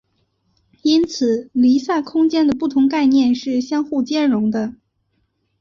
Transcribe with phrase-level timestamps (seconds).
[0.81, 4.73] 因此离散空间的不同概念是相互兼容的。